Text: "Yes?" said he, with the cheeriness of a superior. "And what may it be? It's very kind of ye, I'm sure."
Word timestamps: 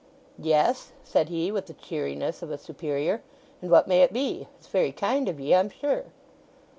"Yes?" 0.41 0.93
said 1.03 1.29
he, 1.29 1.51
with 1.51 1.67
the 1.67 1.75
cheeriness 1.75 2.41
of 2.41 2.49
a 2.49 2.57
superior. 2.57 3.21
"And 3.61 3.69
what 3.69 3.87
may 3.87 4.01
it 4.01 4.11
be? 4.11 4.47
It's 4.57 4.65
very 4.65 4.91
kind 4.91 5.29
of 5.29 5.39
ye, 5.39 5.53
I'm 5.53 5.69
sure." 5.69 6.05